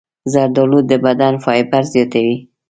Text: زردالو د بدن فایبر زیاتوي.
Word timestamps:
زردالو 0.33 0.79
د 0.89 0.91
بدن 1.05 1.33
فایبر 1.43 1.83
زیاتوي. 1.93 2.37